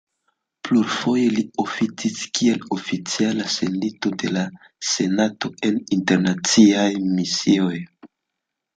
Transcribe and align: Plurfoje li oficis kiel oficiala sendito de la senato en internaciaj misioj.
Plurfoje 0.69 1.27
li 1.33 1.43
oficis 1.63 2.15
kiel 2.39 2.65
oficiala 2.77 3.47
sendito 3.59 4.15
de 4.25 4.33
la 4.35 4.49
senato 4.95 5.55
en 5.71 5.81
internaciaj 6.01 6.91
misioj. 7.17 7.75